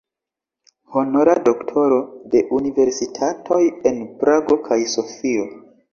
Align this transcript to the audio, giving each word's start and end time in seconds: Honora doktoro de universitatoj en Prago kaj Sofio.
Honora 1.01 1.35
doktoro 1.49 1.99
de 2.33 2.43
universitatoj 2.61 3.61
en 3.91 4.03
Prago 4.25 4.59
kaj 4.71 4.79
Sofio. 4.99 5.47